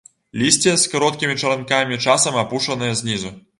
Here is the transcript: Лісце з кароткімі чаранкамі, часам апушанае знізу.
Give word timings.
Лісце 0.43 0.73
з 0.83 0.89
кароткімі 0.93 1.35
чаранкамі, 1.43 2.01
часам 2.07 2.41
апушанае 2.47 2.93
знізу. 3.03 3.37